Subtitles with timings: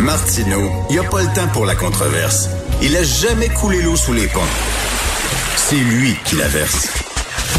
[0.00, 2.50] Martineau, il n'y a pas le temps pour la controverse.
[2.82, 4.40] Il a jamais coulé l'eau sous les ponts.
[5.54, 6.88] C'est lui qui la verse.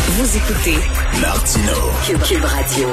[0.09, 0.75] Vous écoutez
[1.21, 2.20] Martineau.
[2.28, 2.89] Cube, Radio.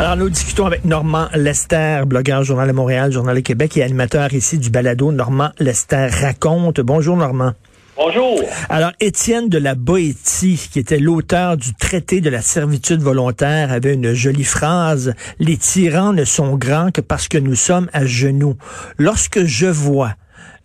[0.00, 4.32] Alors, nous discutons avec Normand Lester, blogueur Journal de Montréal, Journal de Québec et animateur
[4.32, 6.80] ici du balado Normand Lester raconte.
[6.80, 7.52] Bonjour Normand.
[7.94, 8.40] Bonjour.
[8.70, 13.92] Alors, Étienne de la Boétie, qui était l'auteur du traité de la servitude volontaire, avait
[13.92, 15.14] une jolie phrase.
[15.38, 18.56] Les tyrans ne sont grands que parce que nous sommes à genoux.
[18.96, 20.14] Lorsque je vois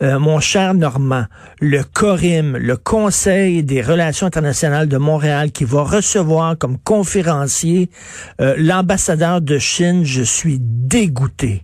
[0.02, 1.26] euh, mon cher Normand,
[1.60, 7.90] le CORIM, le Conseil des relations internationales de Montréal, qui va recevoir comme conférencier
[8.40, 11.64] euh, l'ambassadeur de Chine, je suis dégoûté.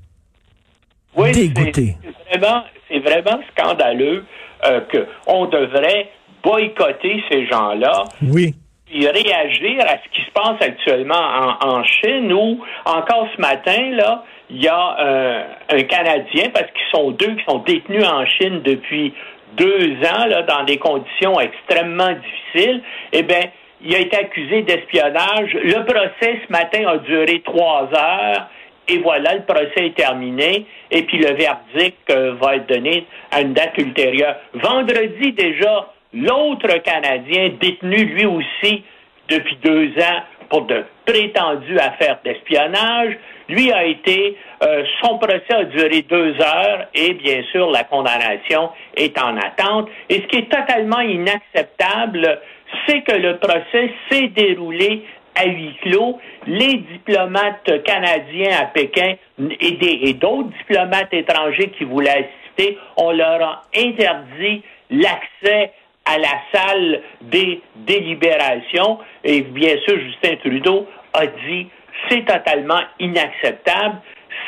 [1.15, 1.95] Oui, dégoûté.
[2.31, 4.25] C'est vraiment, vraiment scandaleux
[4.65, 4.81] euh,
[5.25, 6.09] qu'on devrait
[6.43, 8.03] boycotter ces gens-là.
[8.21, 8.53] Oui.
[8.85, 13.91] Puis réagir à ce qui se passe actuellement en, en Chine où, encore ce matin,
[13.91, 18.25] là, il y a euh, un Canadien, parce qu'ils sont deux qui sont détenus en
[18.25, 19.13] Chine depuis
[19.55, 22.81] deux ans, là, dans des conditions extrêmement difficiles,
[23.13, 23.41] eh bien,
[23.83, 25.53] il a été accusé d'espionnage.
[25.53, 28.47] Le procès ce matin a duré trois heures.
[28.87, 30.65] Et voilà, le procès est terminé.
[30.91, 34.35] Et puis le verdict euh, va être donné à une date ultérieure.
[34.53, 38.83] Vendredi déjà, l'autre Canadien détenu lui aussi
[39.29, 43.17] depuis deux ans pour de prétendues affaires d'espionnage,
[43.49, 48.69] lui a été, euh, son procès a duré deux heures et bien sûr la condamnation
[48.95, 49.89] est en attente.
[50.09, 52.39] Et ce qui est totalement inacceptable,
[52.87, 55.03] c'est que le procès s'est déroulé
[55.35, 56.19] à huis clos.
[56.47, 59.15] Les diplomates canadiens à Pékin
[59.59, 65.71] et d'autres diplomates étrangers qui voulaient assister, on leur a interdit l'accès
[66.05, 68.99] à la salle des délibérations.
[69.23, 71.67] Et bien sûr, Justin Trudeau a dit
[72.09, 73.97] c'est totalement inacceptable.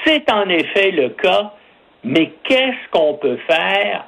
[0.06, 1.53] C'est en effet le cas,
[2.03, 4.06] mais qu'est-ce qu'on peut faire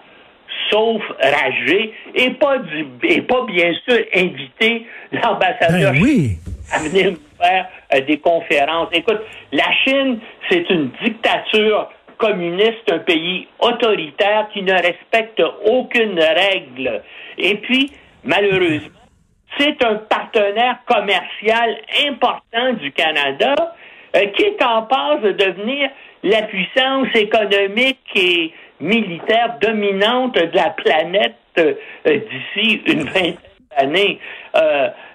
[0.69, 6.01] sauf rager et pas du et pas bien sûr inviter l'ambassadeur ben
[6.71, 8.89] à venir nous faire euh, des conférences.
[8.91, 10.19] Écoute, la Chine,
[10.49, 17.01] c'est une dictature communiste, un pays autoritaire qui ne respecte aucune règle.
[17.37, 17.91] Et puis,
[18.23, 18.89] malheureusement,
[19.57, 21.77] c'est un partenaire commercial
[22.07, 23.55] important du Canada
[24.15, 25.89] euh, qui est en passe de devenir
[26.23, 31.73] la puissance économique et militaire dominante de la planète euh,
[32.05, 33.37] d'ici une vingtaine
[33.77, 34.19] d'années.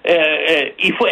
[0.05, 1.07] Il, faut,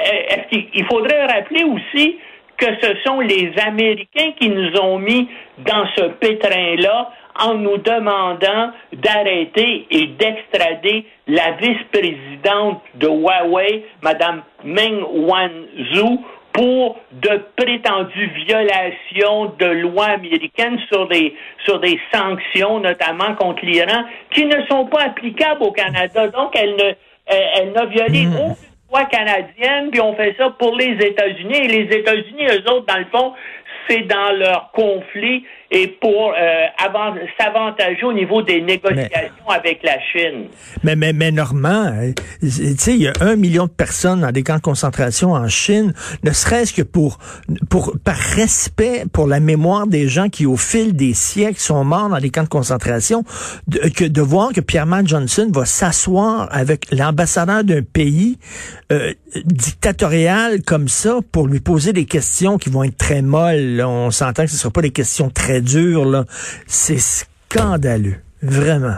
[0.51, 2.17] il faudrait rappeler aussi
[2.57, 5.27] que ce sont les Américains qui nous ont mis
[5.65, 15.03] dans ce pétrin-là en nous demandant d'arrêter et d'extrader la vice-présidente de Huawei, Mme Meng
[15.11, 21.33] Wanzhou, pour de prétendues violations de lois américaines sur des,
[21.65, 26.27] sur des sanctions, notamment contre l'Iran, qui ne sont pas applicables au Canada.
[26.27, 26.93] Donc, elle ne,
[27.27, 28.35] elle, n'a violé hmm.
[28.35, 31.55] aucune loi canadienne, puis on fait ça pour les États-Unis.
[31.55, 33.33] Et les États-Unis, eux autres, dans le fond,
[33.87, 36.65] c'est dans leur conflit et pour euh,
[37.39, 40.47] s'avantager au niveau des négociations avec la Chine.
[40.83, 42.11] Mais, mais, mais Normand, euh,
[42.41, 45.47] tu sais, il y a un million de personnes dans des camps de concentration en
[45.47, 45.93] Chine,
[46.23, 47.19] ne serait-ce que pour,
[47.69, 52.09] pour, par respect pour la mémoire des gens qui, au fil des siècles, sont morts
[52.09, 53.23] dans des camps de concentration,
[53.67, 58.37] de, que de voir que Pierre-Marc Johnson va s'asseoir avec l'ambassadeur d'un pays
[58.91, 59.13] euh,
[59.45, 63.81] dictatorial comme ça pour lui poser des questions qui vont être très molles.
[63.85, 66.05] On s'entend que ce ne sera pas des questions très dures.
[66.05, 66.23] Là.
[66.67, 68.97] C'est scandaleux, vraiment.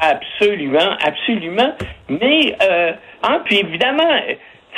[0.00, 1.74] Absolument, absolument.
[2.08, 4.08] Mais, euh, hein, puis évidemment,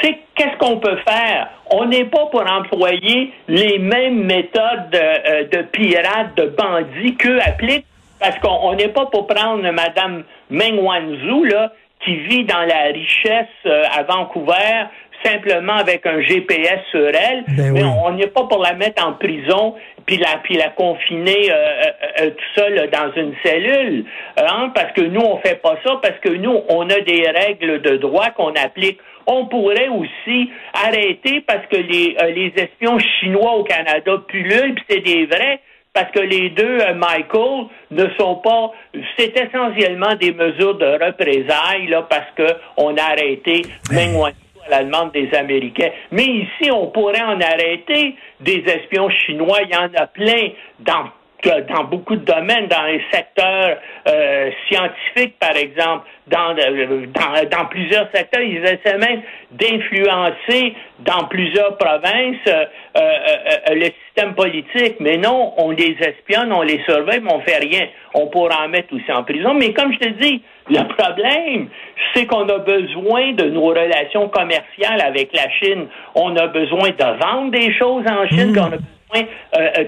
[0.00, 1.48] tu sais, qu'est-ce qu'on peut faire?
[1.71, 7.87] On n'est pas pour employer les mêmes méthodes euh, de pirates, de bandits qu'eux appliquent,
[8.19, 11.72] parce qu'on n'est pas pour prendre Mme Meng Wanzhou, là,
[12.04, 14.87] qui vit dans la richesse euh, à Vancouver
[15.25, 19.12] simplement avec un GPS sur elle, ben mais on n'est pas pour la mettre en
[19.12, 19.75] prison
[20.07, 21.55] puis la puis la confiner euh,
[22.21, 24.04] euh, tout seul dans une cellule,
[24.37, 27.81] hein, parce que nous on fait pas ça parce que nous on a des règles
[27.83, 28.99] de droit qu'on applique.
[29.27, 35.01] On pourrait aussi arrêter parce que les les espions chinois au Canada pullulent, puis c'est
[35.01, 35.60] des vrais
[35.93, 38.72] parce que les deux, euh, Michael, ne sont pas.
[39.19, 42.47] C'est essentiellement des mesures de représailles, là, parce que
[42.77, 44.33] on a arrêté Meng
[44.66, 45.91] à la demande des Américains.
[46.10, 49.60] Mais ici, on pourrait en arrêter des espions chinois.
[49.62, 50.50] Il y en a plein
[50.80, 51.09] dans
[51.42, 53.77] dans beaucoup de domaines, dans les secteurs
[54.09, 61.24] euh, scientifiques, par exemple, dans, euh, dans, dans, plusieurs secteurs, ils essaient même d'influencer dans
[61.28, 62.65] plusieurs provinces euh,
[63.71, 64.97] le système politique.
[65.00, 67.88] Mais non, on les espionne, on les surveille, mais on fait rien.
[68.15, 69.54] On pourra en mettre aussi en prison.
[69.54, 71.68] Mais comme je te dis, le problème,
[72.15, 75.86] c'est qu'on a besoin de nos relations commerciales avec la Chine.
[76.15, 78.59] On a besoin de vendre des choses en Chine, mmh.
[78.59, 79.02] on a besoin euh,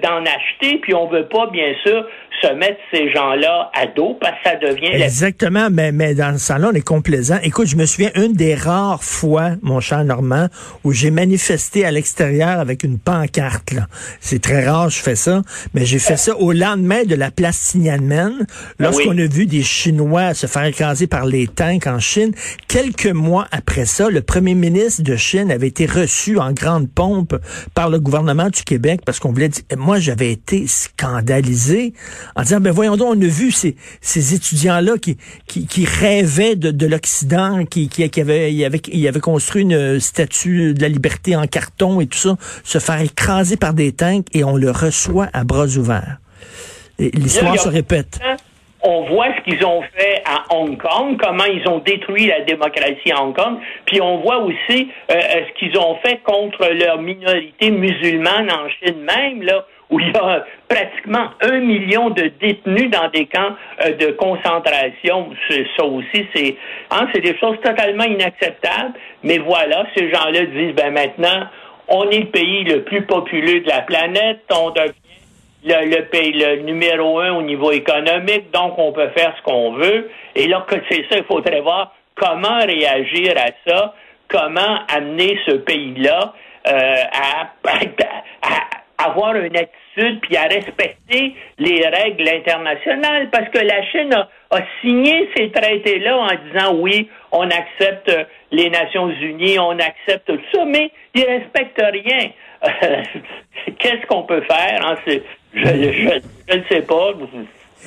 [0.03, 2.07] d'en acheter, puis on veut pas, bien sûr,
[2.41, 5.03] se mettre ces gens-là à dos parce que ça devient...
[5.03, 7.39] Exactement, mais, mais dans ce salon, on est complaisant.
[7.43, 10.49] Écoute, je me souviens une des rares fois, mon cher Normand,
[10.85, 13.73] où j'ai manifesté à l'extérieur avec une pancarte.
[13.73, 13.87] Là.
[14.21, 15.43] C'est très rare, je fais ça,
[15.75, 18.47] mais j'ai fait ça au lendemain de la place Tiananmen,
[18.79, 22.33] lorsqu'on a vu des Chinois se faire écraser par les tanks en Chine.
[22.69, 27.37] Quelques mois après ça, le premier ministre de Chine avait été reçu en grande pompe
[27.75, 29.65] par le gouvernement du Québec parce qu'on voulait dire...
[29.77, 31.93] Moi, j'avais été scandalisé
[32.37, 35.17] en disant, ben voyons donc, on a vu ces, ces étudiants-là qui,
[35.47, 39.63] qui, qui, rêvaient de, de l'Occident, qui, qui, qui avaient, il avait, il avait construit
[39.63, 43.93] une statue de la liberté en carton et tout ça, se faire écraser par des
[43.93, 46.19] tanks et on le reçoit à bras ouverts.
[46.99, 48.21] L'histoire se répète
[48.85, 53.11] on voit ce qu'ils ont fait à Hong Kong, comment ils ont détruit la démocratie
[53.11, 53.57] à Hong Kong,
[53.87, 59.01] puis on voit aussi euh, ce qu'ils ont fait contre leur minorité musulmane en Chine
[59.01, 63.55] même, là, où il y a pratiquement un million de détenus dans des camps
[63.85, 65.31] euh, de concentration.
[65.77, 66.57] Ça aussi, c'est
[66.91, 68.95] hein, des choses totalement inacceptables.
[69.23, 71.47] Mais voilà, ces gens-là disent, ben maintenant,
[71.87, 74.93] on est le pays le plus populeux de la planète, on devient
[75.65, 80.11] le, pays le numéro un au niveau économique, donc on peut faire ce qu'on veut.
[80.35, 83.95] Et là, c'est ça, il faudrait voir comment réagir à ça,
[84.29, 86.35] comment amener ce pays-là
[86.67, 87.51] euh, à,
[88.99, 95.29] avoir une attitude puis à respecter les règles internationales, parce que la Chine a, signé
[95.37, 98.11] ces traités-là en disant oui, on accepte
[98.51, 102.31] les Nations Unies, on accepte tout ça, mais ils respectent rien.
[103.79, 104.87] Qu'est-ce qu'on peut faire?
[104.87, 104.97] Hein?
[105.55, 107.13] Je ne sais pas.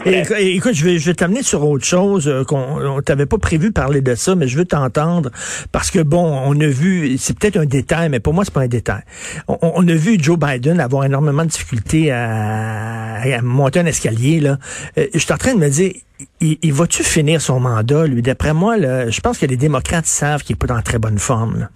[0.06, 4.02] Écoute, je vais, je vais t'amener sur autre chose euh, qu'on t'avait pas prévu parler
[4.02, 5.32] de ça, mais je veux t'entendre
[5.72, 8.62] parce que bon, on a vu, c'est peut-être un détail, mais pour moi c'est pas
[8.62, 9.02] un détail.
[9.48, 14.58] On, a vu Joe Biden avoir énormément de difficultés à, monter un escalier là.
[14.98, 15.92] Euh, je suis en train de me dire,
[16.42, 18.22] il, va-tu finir son mandat lui?
[18.22, 21.18] D'après moi, là, je pense que les démocrates savent qu'il est pas dans très bonne
[21.18, 21.70] forme.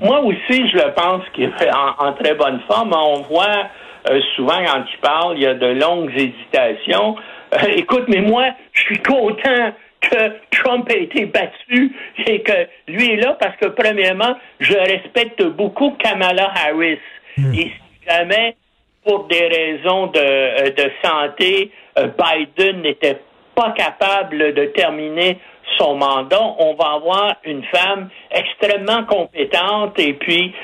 [0.00, 2.92] Moi aussi, je pense qu'il est en, en très bonne forme.
[2.92, 3.68] On voit
[4.08, 7.16] euh, souvent, quand il parle, il y a de longues hésitations.
[7.54, 11.92] Euh, écoute, mais moi, je suis content que Trump ait été battu
[12.26, 16.98] et que lui est là parce que, premièrement, je respecte beaucoup Kamala Harris.
[17.36, 17.52] Hmm.
[17.54, 18.56] Et si jamais,
[19.04, 23.18] pour des raisons de, euh, de santé, Biden n'était
[23.54, 25.38] pas capable de terminer
[25.78, 30.54] son mandat, on va avoir une femme extrêmement compétente et puis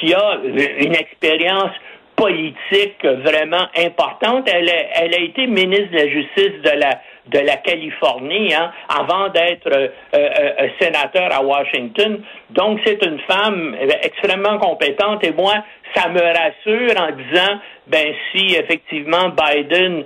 [0.00, 0.38] qui a
[0.78, 1.72] une expérience
[2.18, 4.48] politique vraiment importante.
[4.52, 7.00] Elle a, elle a été ministre de la Justice de la
[7.30, 12.22] de la Californie hein, avant d'être euh, euh, euh, sénateur à Washington.
[12.50, 15.54] Donc c'est une femme extrêmement compétente et moi
[15.94, 20.04] ça me rassure en disant ben si effectivement Biden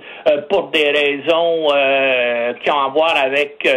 [0.49, 1.67] pour des raisons
[2.63, 3.67] qui ont à voir avec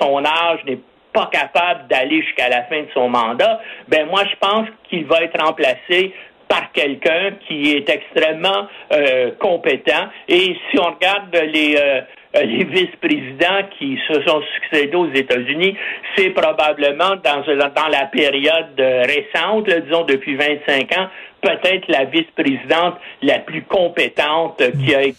[0.00, 0.78] son âge n'est
[1.12, 5.22] pas capable d'aller jusqu'à la fin de son mandat, ben moi je pense qu'il va
[5.22, 6.14] être remplacé
[6.50, 10.08] par quelqu'un qui est extrêmement euh, compétent.
[10.28, 12.00] Et si on regarde les euh,
[12.32, 15.76] les vice-présidents qui se sont succédés aux États-Unis,
[16.14, 21.08] c'est probablement dans, dans la période récente, disons depuis 25 ans,
[21.42, 25.18] peut-être la vice-présidente la plus compétente qui a été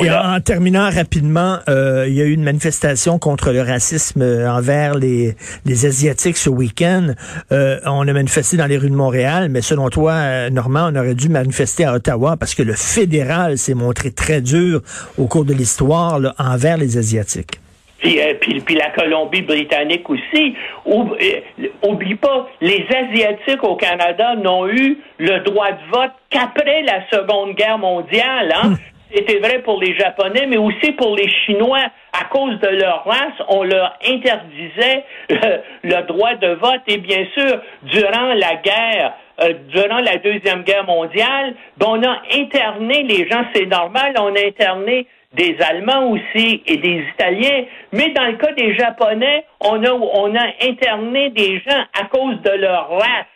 [0.00, 4.48] et en, terminant rapidement, euh, il y a eu une manifestation contre le racisme euh,
[4.48, 5.34] envers les,
[5.64, 7.08] les Asiatiques ce week-end.
[7.50, 11.14] Euh, on a manifesté dans les rues de Montréal, mais selon toi, Normand, on aurait
[11.14, 14.80] dû manifester à Ottawa parce que le fédéral s'est montré très dur
[15.18, 17.58] au cours de l'histoire envers les Asiatiques.
[17.98, 20.54] Puis, puis, puis, la Colombie-Britannique aussi.
[20.86, 27.56] Oublie pas, les Asiatiques au Canada n'ont eu le droit de vote qu'après la Seconde
[27.56, 28.54] Guerre mondiale.
[28.54, 28.74] Hein?
[29.14, 31.90] C'était vrai pour les Japonais, mais aussi pour les Chinois.
[32.12, 35.04] À cause de leur race, on leur interdisait
[35.82, 36.82] le droit de vote.
[36.86, 42.18] Et bien sûr, durant la guerre, euh, durant la Deuxième Guerre mondiale, ben, on a
[42.34, 48.10] interné les gens, c'est normal, on a interné des Allemands aussi et des Italiens, mais
[48.10, 52.50] dans le cas des Japonais, on a, on a interné des gens à cause de
[52.50, 53.26] leur race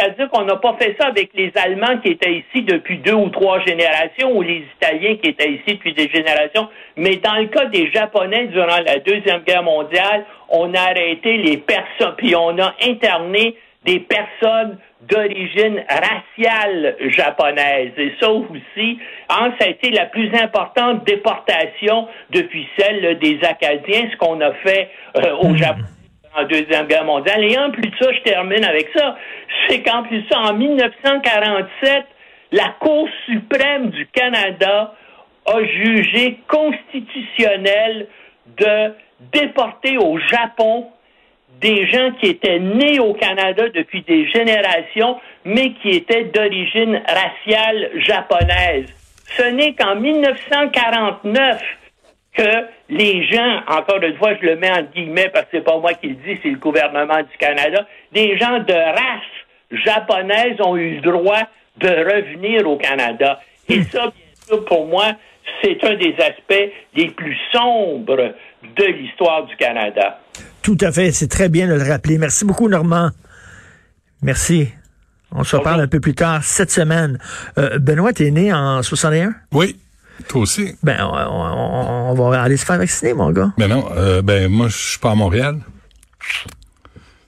[0.00, 3.28] C'est-à-dire qu'on n'a pas fait ça avec les Allemands qui étaient ici depuis deux ou
[3.28, 6.68] trois générations ou les Italiens qui étaient ici depuis des générations.
[6.96, 11.58] Mais dans le cas des Japonais durant la Deuxième Guerre mondiale, on a arrêté les
[11.58, 17.92] personnes, puis on a interné des personnes d'origine raciale japonaise.
[17.98, 24.08] Et ça aussi, hein, ça a été la plus importante déportation depuis celle des Acadiens,
[24.10, 25.84] ce qu'on a fait euh, au Japon
[26.36, 27.44] en Deuxième Guerre mondiale.
[27.44, 29.16] Et en plus de ça, je termine avec ça,
[29.68, 32.04] c'est qu'en plus de ça, en 1947,
[32.52, 34.94] la Cour suprême du Canada
[35.46, 38.06] a jugé constitutionnel
[38.58, 38.94] de
[39.32, 40.88] déporter au Japon
[41.60, 47.90] des gens qui étaient nés au Canada depuis des générations, mais qui étaient d'origine raciale
[47.96, 48.86] japonaise.
[49.36, 51.60] Ce n'est qu'en 1949
[52.36, 55.78] que les gens, encore une fois, je le mets en guillemets parce que c'est pas
[55.78, 60.76] moi qui le dis, c'est le gouvernement du Canada, des gens de race japonaise ont
[60.76, 61.42] eu le droit
[61.78, 63.40] de revenir au Canada.
[63.68, 65.12] Et ça, bien sûr, pour moi,
[65.62, 68.34] c'est un des aspects les plus sombres
[68.76, 70.20] de l'histoire du Canada.
[70.62, 72.18] Tout à fait, c'est très bien de le rappeler.
[72.18, 73.10] Merci beaucoup, Normand.
[74.22, 74.68] Merci.
[75.32, 77.18] On se reparle un peu plus tard cette semaine.
[77.56, 79.32] Euh, Benoît, t'es né en 61?
[79.52, 79.76] Oui.
[80.28, 80.74] Toi aussi.
[80.82, 83.52] Ben, on, va aller se faire vacciner, mon gars.
[83.58, 85.58] Ben non, euh, ben moi, je suis pas à Montréal.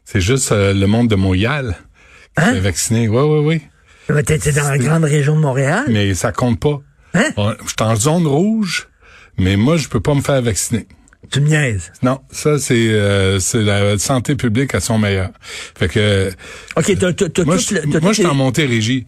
[0.05, 1.77] C'est juste euh, le monde de Montréal
[2.37, 2.61] qui hein?
[2.61, 3.09] vacciner.
[3.09, 3.63] Oui, oui, oui.
[4.15, 5.85] Mais t'étais dans la grande région de Montréal?
[5.89, 6.81] Mais ça compte pas.
[7.15, 7.31] Hein?
[7.37, 8.89] Je suis en zone rouge,
[9.39, 10.87] mais moi, je peux pas me faire vacciner.
[11.31, 11.93] Tu me niaises.
[12.03, 15.31] Non, ça c'est euh, c'est la santé publique à son meilleur.
[15.41, 16.31] Fait que
[16.77, 19.07] OK, t'as, t'as, moi, je, moi je suis en Montérégie.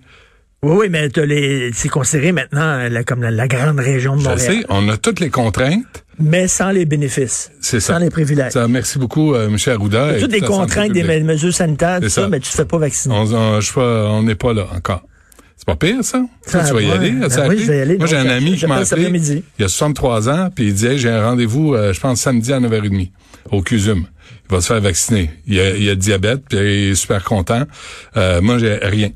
[0.64, 4.38] Oui, oui, mais les, c'est considéré maintenant comme la, grande région de Montréal.
[4.38, 6.04] Je sais, on a toutes les contraintes.
[6.18, 7.50] Mais sans les bénéfices.
[7.60, 7.94] C'est ça.
[7.94, 8.52] Sans les privilèges.
[8.52, 9.56] Ça, merci beaucoup, euh, M.
[9.66, 10.18] Arruda.
[10.18, 13.14] Toutes les contraintes des mesures sanitaires, tout ça, mais tu te fais pas vacciner.
[13.14, 15.02] On n'est pas là encore.
[15.56, 16.20] C'est pas pire, ça?
[16.44, 17.10] ça tu vas y aller?
[17.12, 17.96] Ben oui, je vais y aller.
[17.96, 19.42] Moi, j'ai un ami qui m'a appelé.
[19.58, 22.58] Il a 63 ans, puis il disait, j'ai un rendez-vous, euh, je pense, samedi à
[22.58, 23.10] 9h30,
[23.52, 24.04] au CUSUM.
[24.50, 25.30] Il va se faire vacciner.
[25.46, 27.62] Il a, il a diabète, puis il est super content.
[28.16, 29.10] Euh, moi, j'ai rien.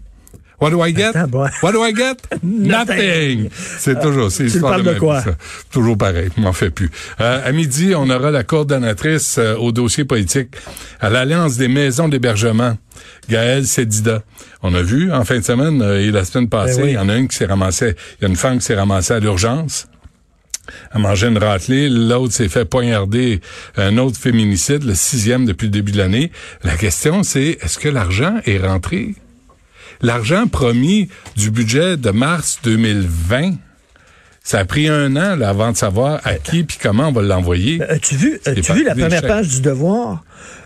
[0.60, 1.14] What do I get?
[1.62, 2.16] What do I get?
[2.42, 3.48] Nothing.
[3.78, 5.22] C'est toujours, c'est histoire de, de quoi?
[5.70, 6.90] Toujours pareil, m'en fais plus.
[7.20, 10.56] Euh, à midi, on aura la coordonnatrice euh, au dossier politique
[11.00, 12.76] à l'Alliance des maisons d'hébergement,
[13.30, 14.22] Gaëlle Sedida.
[14.62, 16.98] On a vu en fin de semaine euh, et la semaine passée, ben il y
[16.98, 19.20] en a une qui s'est ramassée, il y a une femme qui s'est ramassée à
[19.20, 19.86] l'urgence
[20.90, 21.88] à manger une raclée.
[21.88, 23.40] L'autre s'est fait poignarder
[23.76, 26.30] un autre féminicide, le sixième depuis le début de l'année.
[26.62, 29.14] La question, c'est est-ce que l'argent est rentré?
[30.00, 33.54] L'argent promis du budget de mars 2020,
[34.44, 37.82] ça a pris un an avant de savoir à qui puis comment on va l'envoyer.
[37.82, 40.22] Euh, as-tu vu, as-tu vu la première page du devoir?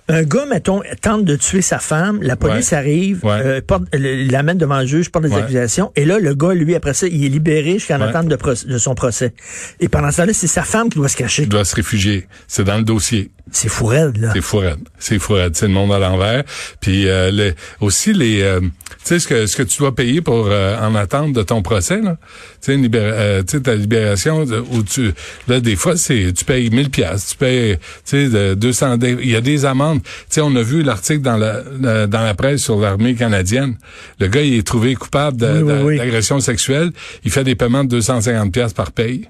[0.08, 3.60] Un gars, mettons, tente de tuer sa femme, la police arrive, euh,
[3.92, 7.24] l'amène devant le juge, porte des accusations, et là, le gars, lui, après ça, il
[7.24, 9.32] est libéré jusqu'en attente de, de, son procès.
[9.80, 11.42] Et pendant ce temps-là, c'est sa femme qui doit se cacher.
[11.42, 12.26] Il doit se réfugier.
[12.48, 13.30] C'est dans le dossier.
[13.50, 14.30] C'est fourette, là.
[14.32, 14.78] C'est fourette.
[14.98, 15.56] C'est fourette.
[15.56, 16.44] C'est le monde à l'envers.
[16.80, 18.68] Puis euh, aussi les, euh, tu
[19.04, 22.00] sais ce que ce que tu dois payer pour euh, en attente de ton procès
[22.00, 22.16] là.
[22.62, 25.12] Tu sais sais ta libération où tu
[25.48, 29.36] là des fois c'est tu payes 1000 pièces, tu payes tu sais 200 il y
[29.36, 30.02] a des amendes.
[30.02, 33.76] Tu sais on a vu l'article dans la, dans la presse sur l'armée canadienne.
[34.18, 36.92] Le gars il est trouvé coupable d'agression sexuelle,
[37.24, 39.28] il fait des paiements de 250 pièces par paye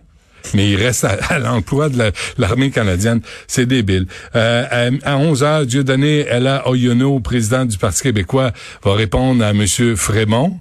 [0.54, 3.20] mais il reste à, l'emploi de l'armée canadienne.
[3.46, 4.06] C'est débile.
[4.34, 8.52] Euh, à, 11 heures, Dieudonné Ella Oyono, président du Parti québécois,
[8.84, 9.64] va répondre à M.
[9.96, 10.58] Frémont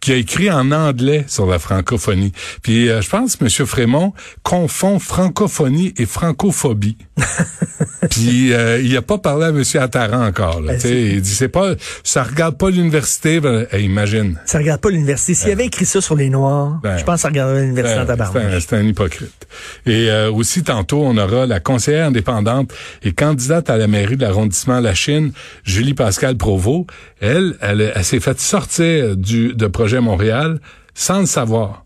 [0.00, 2.32] qui a écrit en anglais sur la francophonie.
[2.62, 3.66] Puis euh, je pense que M.
[3.66, 4.12] Frémont
[4.42, 6.96] confond francophonie et francophobie.
[8.10, 9.62] Puis euh, il a pas parlé à M.
[9.74, 10.60] Attaran encore.
[10.60, 11.74] Là, ben, il dit c'est pas
[12.04, 13.40] ça regarde pas l'université.
[13.40, 14.38] Ben, imagine.
[14.46, 15.34] Ça regarde pas l'université.
[15.34, 18.26] S'il avait écrit ça sur les Noirs, ben, je pense que ça regarderait l'université ben,
[18.26, 19.46] en C'est un, hypocrite.
[19.84, 24.22] Et euh, aussi tantôt on aura la conseillère indépendante et candidate à la mairie de
[24.22, 25.32] l'arrondissement La Chine,
[25.64, 26.86] Julie Pascal Provost.
[27.20, 30.60] Elle, elle, elle s'est faite sortir du de projet Montréal
[30.94, 31.84] sans le savoir.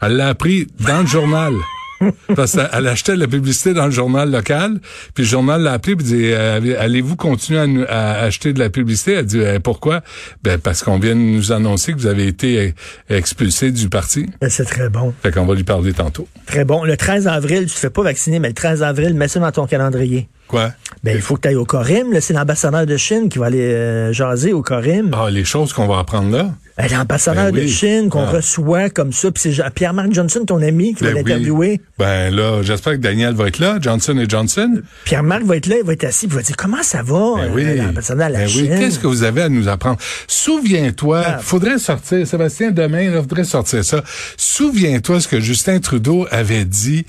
[0.00, 1.54] Elle l'a appris dans le journal.
[2.36, 4.78] Parce qu'elle achetait la publicité dans le journal local,
[5.14, 9.14] puis le journal l'a appelé et dit euh, allez-vous continuer à, acheter de la publicité?
[9.14, 10.02] Elle dit eh, pourquoi?
[10.44, 12.74] Ben parce qu'on vient de nous annoncer que vous avez été
[13.08, 14.26] expulsé du parti.
[14.40, 15.12] Ben, c'est très bon.
[15.22, 16.28] Fait qu'on va lui parler tantôt.
[16.46, 16.84] Très bon.
[16.84, 19.50] Le 13 avril, tu te fais pas vacciner, mais le 13 avril, mets ça dans
[19.50, 20.28] ton calendrier.
[20.48, 20.72] Quoi?
[21.04, 22.18] Ben, il faut que tu ailles au Corim.
[22.20, 25.10] C'est l'ambassadeur de Chine qui va aller euh, jaser au Corim.
[25.12, 26.50] Ah, les choses qu'on va apprendre là?
[26.80, 27.68] Euh, L'ambassadeur Ben de oui.
[27.68, 28.30] Chine qu'on Ah.
[28.30, 31.22] reçoit comme ça, puis c'est Pierre-Marc Johnson, ton ami, qui va Ben oui.
[31.24, 31.80] l'interviewer.
[31.98, 34.80] Ben là, j'espère que Daniel va être là, Johnson et Johnson.
[35.04, 37.42] Pierre-Marc va être là, il va être assis, il va dire comment ça va, Ben
[37.42, 37.76] euh, oui.
[37.76, 38.52] l'ambassadeur à la Ben oui.
[38.52, 38.76] Chine?
[38.78, 39.98] Qu'est-ce que vous avez à nous apprendre?
[40.28, 41.38] Souviens-toi, Ah.
[41.38, 44.02] faudrait sortir, Sébastien, demain, il faudrait sortir ça.
[44.36, 47.06] Souviens-toi ce que Justin Trudeau avait dit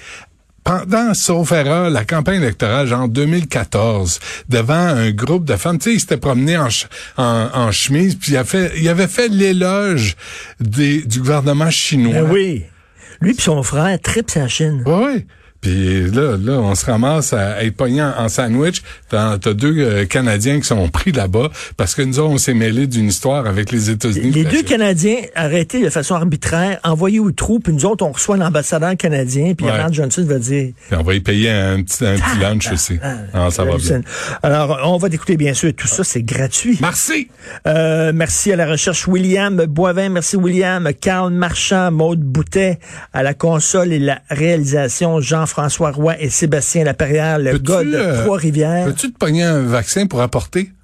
[0.64, 5.96] pendant, sauf erreur, la campagne électorale, genre 2014, devant un groupe de femmes, tu sais,
[5.96, 6.68] il s'était promené en,
[7.18, 10.16] en, en chemise, puis il, a fait, il avait fait l'éloge
[10.60, 12.14] des- du gouvernement chinois.
[12.14, 12.64] Ben oui.
[13.22, 14.84] Lui puis son frère tripent sa Chine.
[14.86, 15.26] Oui, oui.
[15.62, 18.82] Puis là, là, on se ramasse à être pogné en, sandwich.
[19.10, 22.54] T'as t'as deux euh, Canadiens qui sont pris là-bas parce que nous autres, on s'est
[22.54, 24.32] mêlé d'une histoire avec les États-Unis.
[24.32, 28.38] Les deux Canadiens arrêtés de façon arbitraire, envoyés au trou, puis nous autres, on reçoit
[28.38, 29.72] l'ambassadeur canadien, puis Ouais.
[29.72, 30.72] Pierre-Marc Johnson va dire...
[30.88, 33.00] Puis on va y payer un petit, un petit lunch aussi.
[33.34, 34.02] Ah, ça va bien.
[34.42, 35.72] Alors, on va t'écouter, bien sûr.
[35.76, 36.78] Tout ça, c'est gratuit.
[36.82, 37.30] Merci.
[37.68, 42.80] Euh, merci à la recherche William Boivin, merci William, Carl Marchand, Maude Boutet,
[43.14, 48.24] à la console et la réalisation, Jean-François Roy et Sébastien Laperrière, le gars de euh,
[48.24, 48.86] Trois-Rivières.
[48.86, 50.72] Peux-tu te pogner un vaccin pour apporter?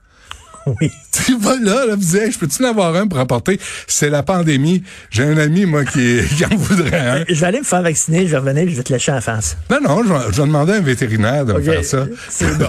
[0.82, 0.92] Oui.
[1.12, 3.60] Tu vas là, là, vous je peux-tu en avoir un pour apporter?
[3.86, 4.84] C'est la pandémie.
[5.12, 7.24] J'ai un ami, moi, qui, qui en voudrait un.
[7.30, 9.58] Je vais aller me faire vacciner, je vais revenir, je vais te lâcher en face.
[9.70, 12.08] Non, non, je vais, je vais demander à un vétérinaire de me faire ça.
[12.30, 12.68] C'est bon.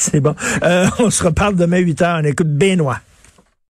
[0.00, 0.34] C'est bon.
[0.64, 2.20] Euh, on se reparle demain 8 h.
[2.20, 2.98] On écoute Benoît.